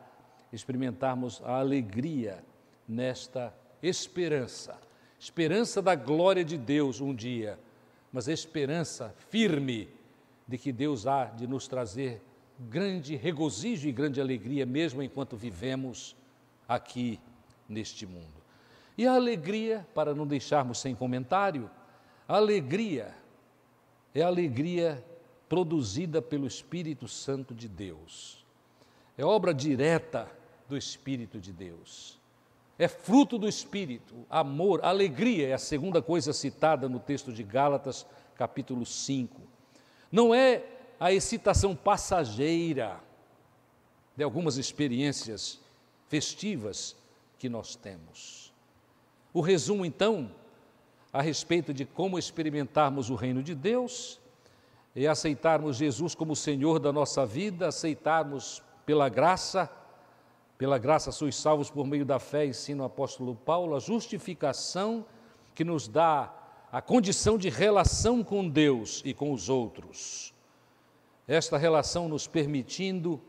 [0.52, 2.44] experimentarmos a alegria
[2.88, 4.78] nesta esperança,
[5.18, 7.58] esperança da glória de Deus um dia
[8.12, 9.88] mas esperança firme
[10.46, 12.20] de que Deus há de nos trazer
[12.58, 16.16] grande regozijo e grande alegria, mesmo enquanto vivemos
[16.68, 17.20] aqui
[17.68, 18.42] neste mundo.
[18.96, 21.70] E a alegria, para não deixarmos sem comentário,
[22.28, 23.14] a alegria
[24.14, 25.04] é a alegria
[25.48, 28.44] produzida pelo Espírito Santo de Deus.
[29.16, 30.30] É obra direta
[30.68, 32.20] do Espírito de Deus
[32.82, 38.04] é fruto do Espírito, amor, alegria é a segunda coisa citada no texto de Gálatas,
[38.34, 39.40] capítulo 5.
[40.10, 40.64] Não é
[41.02, 43.00] a excitação passageira
[44.16, 45.58] de algumas experiências
[46.06, 46.94] festivas
[47.40, 48.54] que nós temos.
[49.34, 50.30] O resumo, então,
[51.12, 54.20] a respeito de como experimentarmos o reino de Deus
[54.94, 59.68] é aceitarmos Jesus como Senhor da nossa vida, aceitarmos pela graça
[60.56, 65.04] pela graça sois salvos por meio da fé, ensina o apóstolo Paulo, a justificação
[65.52, 66.32] que nos dá
[66.70, 70.32] a condição de relação com Deus e com os outros.
[71.26, 73.20] Esta relação nos permitindo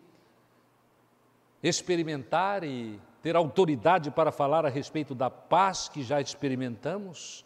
[1.61, 7.45] experimentar e ter autoridade para falar a respeito da paz que já experimentamos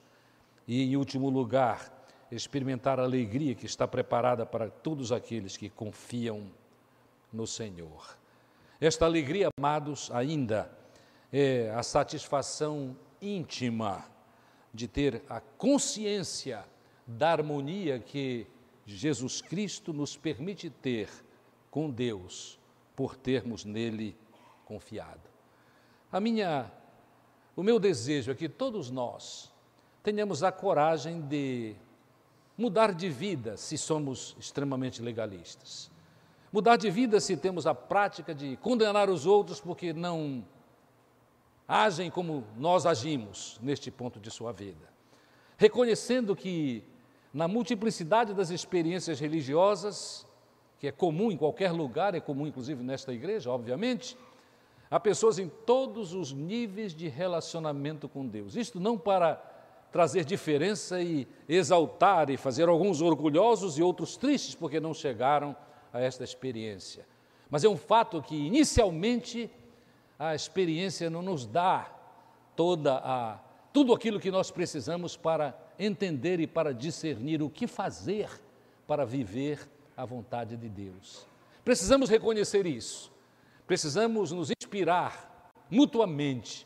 [0.67, 1.93] e, em último lugar,
[2.31, 6.51] experimentar a alegria que está preparada para todos aqueles que confiam
[7.31, 8.17] no Senhor.
[8.81, 10.71] Esta alegria, amados, ainda
[11.31, 14.05] é a satisfação íntima
[14.73, 16.65] de ter a consciência
[17.05, 18.47] da harmonia que
[18.95, 21.09] Jesus Cristo nos permite ter
[21.69, 22.57] com Deus
[22.95, 24.15] por termos nele
[24.65, 25.29] confiado.
[26.11, 26.71] A minha
[27.55, 29.51] o meu desejo é que todos nós
[30.03, 31.75] tenhamos a coragem de
[32.55, 35.89] mudar de vida se somos extremamente legalistas.
[36.53, 40.45] Mudar de vida se temos a prática de condenar os outros porque não
[41.67, 44.87] agem como nós agimos neste ponto de sua vida.
[45.57, 46.83] Reconhecendo que
[47.37, 50.25] na multiplicidade das experiências religiosas,
[50.79, 54.17] que é comum em qualquer lugar, é comum inclusive nesta igreja, obviamente,
[54.89, 58.55] há pessoas em todos os níveis de relacionamento com Deus.
[58.55, 59.35] Isto não para
[59.91, 65.55] trazer diferença e exaltar e fazer alguns orgulhosos e outros tristes porque não chegaram
[65.93, 67.05] a esta experiência.
[67.51, 69.47] Mas é um fato que, inicialmente,
[70.17, 71.87] a experiência não nos dá
[72.55, 73.39] toda a
[73.71, 78.29] tudo aquilo que nós precisamos para entender e para discernir o que fazer
[78.87, 81.27] para viver a vontade de Deus.
[81.63, 83.11] Precisamos reconhecer isso.
[83.65, 86.65] Precisamos nos inspirar mutuamente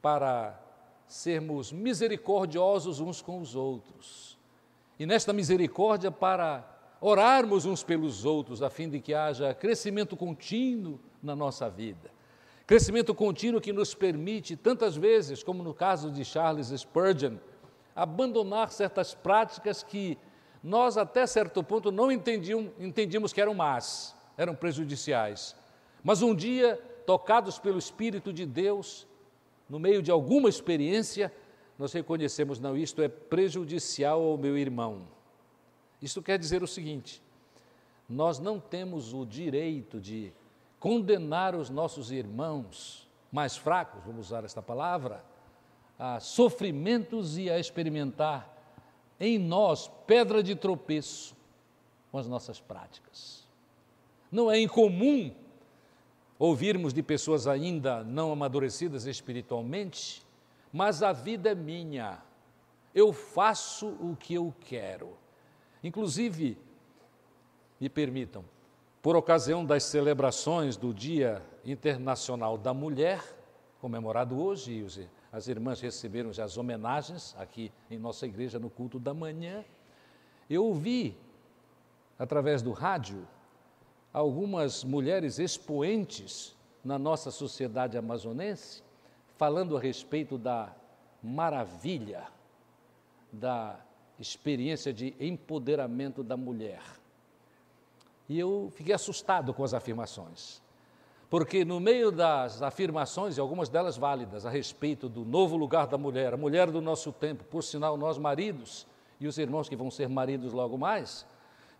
[0.00, 0.58] para
[1.06, 4.38] sermos misericordiosos uns com os outros.
[4.98, 6.66] E nesta misericórdia para
[7.00, 12.10] orarmos uns pelos outros, a fim de que haja crescimento contínuo na nossa vida.
[12.66, 17.36] Crescimento contínuo que nos permite, tantas vezes, como no caso de Charles Spurgeon,
[18.00, 20.16] abandonar certas práticas que
[20.64, 25.54] nós, até certo ponto, não entendíamos, entendíamos que eram más, eram prejudiciais.
[26.02, 29.06] Mas um dia, tocados pelo Espírito de Deus,
[29.68, 31.30] no meio de alguma experiência,
[31.78, 35.02] nós reconhecemos, não, isto é prejudicial ao meu irmão.
[36.00, 37.22] Isto quer dizer o seguinte:
[38.08, 40.32] nós não temos o direito de
[40.78, 45.22] condenar os nossos irmãos mais fracos, vamos usar esta palavra,
[46.00, 48.56] a sofrimentos e a experimentar
[49.20, 51.36] em nós pedra de tropeço
[52.10, 53.46] com as nossas práticas.
[54.32, 55.30] Não é incomum
[56.38, 60.26] ouvirmos de pessoas ainda não amadurecidas espiritualmente,
[60.72, 62.22] mas a vida é minha,
[62.94, 65.18] eu faço o que eu quero.
[65.84, 66.56] Inclusive,
[67.78, 68.42] me permitam,
[69.02, 73.22] por ocasião das celebrações do Dia Internacional da Mulher,
[73.82, 74.78] comemorado hoje,
[75.32, 79.64] as irmãs receberam já as homenagens aqui em nossa igreja no culto da manhã,
[80.48, 81.16] eu ouvi,
[82.18, 83.26] através do rádio,
[84.12, 88.82] algumas mulheres expoentes na nossa sociedade amazonense,
[89.36, 90.74] falando a respeito da
[91.22, 92.26] maravilha
[93.32, 93.78] da
[94.18, 96.82] experiência de empoderamento da mulher.
[98.28, 100.60] E eu fiquei assustado com as afirmações.
[101.30, 105.96] Porque no meio das afirmações, e algumas delas válidas, a respeito do novo lugar da
[105.96, 108.84] mulher, a mulher do nosso tempo, por sinal, nós maridos
[109.20, 111.24] e os irmãos que vão ser maridos logo mais,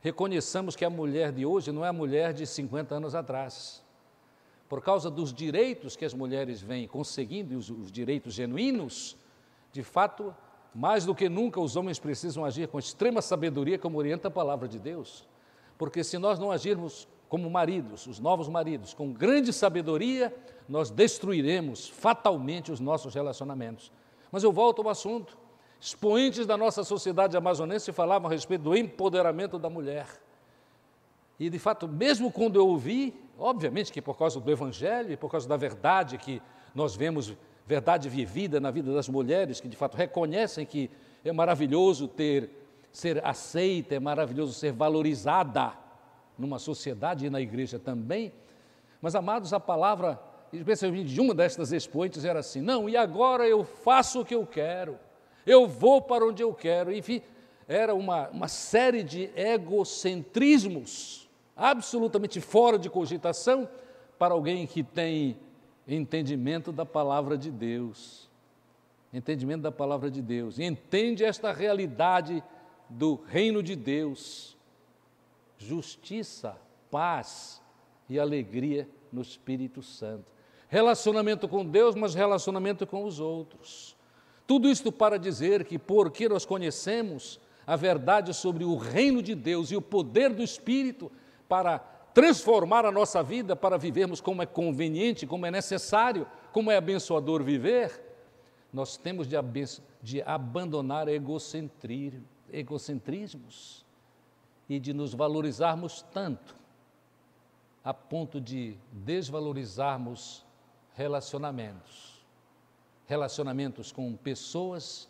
[0.00, 3.82] reconheçamos que a mulher de hoje não é a mulher de 50 anos atrás.
[4.68, 9.16] Por causa dos direitos que as mulheres vêm conseguindo, os, os direitos genuínos,
[9.72, 10.32] de fato,
[10.72, 14.68] mais do que nunca os homens precisam agir com extrema sabedoria, como orienta a palavra
[14.68, 15.26] de Deus.
[15.76, 20.34] Porque se nós não agirmos como maridos, os novos maridos, com grande sabedoria,
[20.68, 23.92] nós destruiremos fatalmente os nossos relacionamentos.
[24.32, 25.38] Mas eu volto ao assunto.
[25.80, 30.08] Expoentes da nossa sociedade amazonense falavam a respeito do empoderamento da mulher.
[31.38, 35.30] E, de fato, mesmo quando eu ouvi, obviamente que por causa do Evangelho e por
[35.30, 36.42] causa da verdade que
[36.74, 37.32] nós vemos,
[37.64, 40.90] verdade vivida na vida das mulheres, que de fato reconhecem que
[41.24, 42.50] é maravilhoso ter
[42.90, 45.72] ser aceita, é maravilhoso ser valorizada
[46.40, 48.32] numa sociedade e na igreja também.
[49.00, 50.20] Mas, amados, a palavra,
[50.52, 54.46] especialmente de uma destas expoentes, era assim: não, e agora eu faço o que eu
[54.46, 54.98] quero,
[55.46, 56.92] eu vou para onde eu quero.
[56.92, 57.22] Enfim,
[57.68, 63.68] era uma, uma série de egocentrismos absolutamente fora de cogitação
[64.18, 65.36] para alguém que tem
[65.86, 68.28] entendimento da palavra de Deus.
[69.12, 70.58] Entendimento da palavra de Deus.
[70.58, 72.42] E entende esta realidade
[72.88, 74.56] do reino de Deus,
[75.60, 76.56] justiça,
[76.90, 77.62] paz
[78.08, 80.24] e alegria no Espírito Santo.
[80.68, 83.96] Relacionamento com Deus, mas relacionamento com os outros.
[84.46, 89.70] Tudo isto para dizer que, porque nós conhecemos a verdade sobre o reino de Deus
[89.70, 91.12] e o poder do Espírito
[91.48, 91.78] para
[92.14, 97.42] transformar a nossa vida, para vivermos como é conveniente, como é necessário, como é abençoador
[97.42, 98.02] viver,
[98.72, 99.36] nós temos de,
[100.02, 103.84] de abandonar egocentrismo egocentrismos
[104.70, 106.54] e de nos valorizarmos tanto
[107.82, 110.46] a ponto de desvalorizarmos
[110.94, 112.24] relacionamentos.
[113.04, 115.08] Relacionamentos com pessoas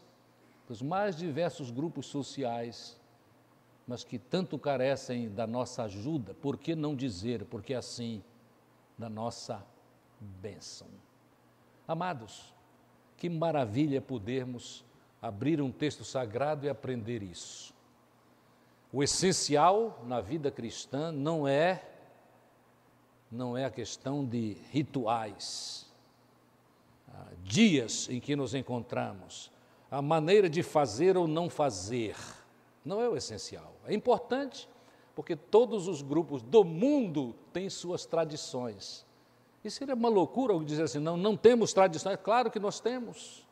[0.66, 2.98] dos mais diversos grupos sociais,
[3.86, 8.24] mas que tanto carecem da nossa ajuda, por que não dizer, porque assim,
[8.96, 9.62] da nossa
[10.18, 10.88] bênção.
[11.86, 12.54] Amados,
[13.18, 14.86] que maravilha podermos
[15.20, 17.78] abrir um texto sagrado e aprender isso.
[18.93, 21.86] O essencial na vida cristã não é
[23.30, 25.86] não é a questão de rituais,
[27.09, 29.53] ah, dias em que nos encontramos,
[29.88, 32.16] a maneira de fazer ou não fazer,
[32.84, 33.72] não é o essencial.
[33.86, 34.68] É importante
[35.14, 39.07] porque todos os grupos do mundo têm suas tradições.
[39.62, 42.18] E seria uma loucura dizer assim, não, não temos tradições.
[42.22, 43.47] Claro que nós temos.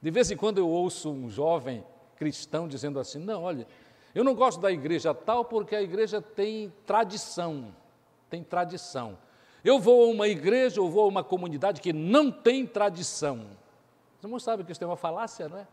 [0.00, 1.84] De vez em quando eu ouço um jovem
[2.16, 3.66] cristão dizendo assim: não, olha,
[4.14, 7.74] eu não gosto da igreja tal porque a igreja tem tradição,
[8.28, 9.16] tem tradição.
[9.64, 13.46] Eu vou a uma igreja, eu vou a uma comunidade que não tem tradição.
[14.20, 15.66] Você não sabe que isso é uma falácia, não é?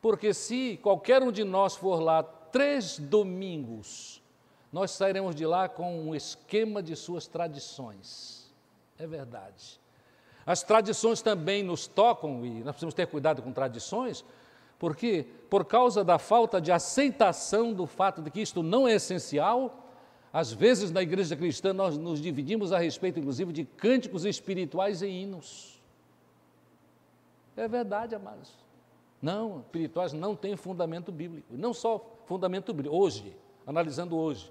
[0.00, 4.20] Porque se qualquer um de nós for lá três domingos,
[4.72, 8.52] nós sairemos de lá com um esquema de suas tradições.
[8.98, 9.80] É verdade.
[10.44, 14.24] As tradições também nos tocam e nós precisamos ter cuidado com tradições,
[14.82, 19.86] porque por causa da falta de aceitação do fato de que isto não é essencial,
[20.32, 25.06] às vezes, na igreja cristã, nós nos dividimos a respeito, inclusive, de cânticos espirituais e
[25.06, 25.80] hinos.
[27.56, 28.50] É verdade, amados.
[29.22, 31.46] Não, espirituais não têm fundamento bíblico.
[31.56, 34.50] Não só fundamento bíblico, hoje, analisando hoje.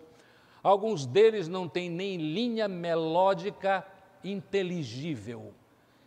[0.63, 3.86] Alguns deles não têm nem linha melódica
[4.23, 5.53] inteligível.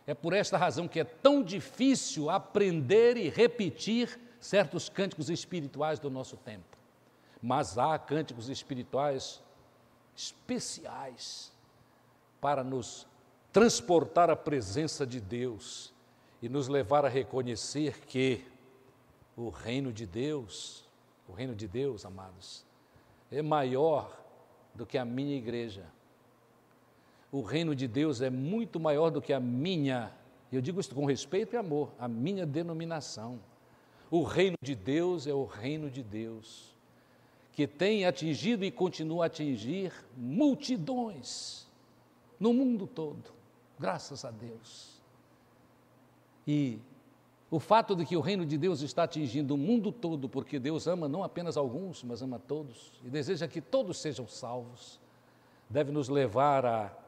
[0.07, 6.09] É por esta razão que é tão difícil aprender e repetir certos cânticos espirituais do
[6.09, 6.77] nosso tempo.
[7.41, 9.41] Mas há cânticos espirituais
[10.15, 11.51] especiais
[12.39, 13.07] para nos
[13.51, 15.93] transportar à presença de Deus
[16.41, 18.45] e nos levar a reconhecer que
[19.35, 20.85] o reino de Deus,
[21.27, 22.63] o reino de Deus, amados,
[23.31, 24.15] é maior
[24.73, 25.85] do que a minha igreja.
[27.35, 30.09] O reino de Deus é muito maior do que a minha,
[30.53, 33.41] eu digo isso com respeito e amor, a minha denominação.
[34.09, 36.73] O reino de Deus é o reino de Deus
[37.51, 41.67] que tem atingido e continua a atingir multidões
[42.39, 43.33] no mundo todo,
[43.77, 45.01] graças a Deus.
[46.47, 46.79] E
[47.51, 50.87] o fato de que o reino de Deus está atingindo o mundo todo, porque Deus
[50.87, 55.01] ama não apenas alguns, mas ama todos, e deseja que todos sejam salvos,
[55.69, 57.04] deve nos levar a,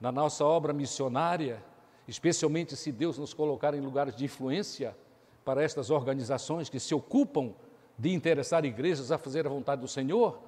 [0.00, 1.62] na nossa obra missionária,
[2.08, 4.96] especialmente se Deus nos colocar em lugares de influência
[5.44, 7.52] para estas organizações que se ocupam
[7.98, 10.40] de interessar igrejas a fazer a vontade do Senhor,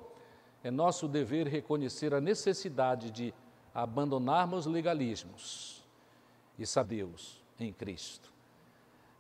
[0.65, 3.35] é nosso dever reconhecer a necessidade de
[3.75, 5.85] abandonarmos legalismos
[6.59, 8.33] e sabemos em Cristo.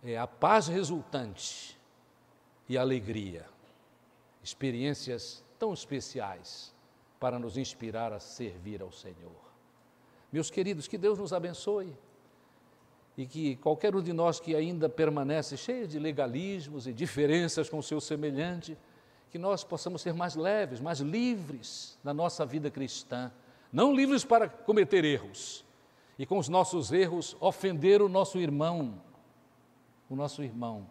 [0.02, 1.78] É a paz resultante
[2.68, 3.46] e a alegria,
[4.42, 6.74] experiências tão especiais
[7.20, 9.51] para nos inspirar a servir ao Senhor.
[10.32, 11.94] Meus queridos, que Deus nos abençoe
[13.16, 17.78] e que qualquer um de nós que ainda permanece cheio de legalismos e diferenças com
[17.78, 18.76] o seu semelhante,
[19.30, 23.30] que nós possamos ser mais leves, mais livres na nossa vida cristã,
[23.70, 25.64] não livres para cometer erros
[26.18, 29.00] e com os nossos erros ofender o nosso irmão,
[30.08, 30.86] o nosso irmão,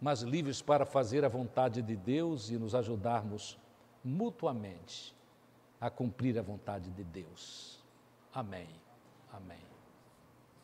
[0.00, 3.58] mas livres para fazer a vontade de Deus e nos ajudarmos
[4.02, 5.14] mutuamente
[5.80, 7.81] a cumprir a vontade de Deus.
[8.32, 8.68] Amém.
[9.30, 9.71] Amém.